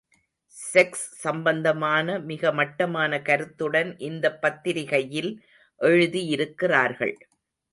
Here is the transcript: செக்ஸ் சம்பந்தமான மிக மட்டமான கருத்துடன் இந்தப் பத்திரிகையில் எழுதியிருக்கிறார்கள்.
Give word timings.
செக்ஸ் 0.73 1.03
சம்பந்தமான 1.17 2.19
மிக 2.21 2.51
மட்டமான 2.51 3.21
கருத்துடன் 3.21 3.97
இந்தப் 3.99 4.41
பத்திரிகையில் 4.41 5.31
எழுதியிருக்கிறார்கள். 5.81 7.15